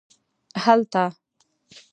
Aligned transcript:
هلته 0.63 1.05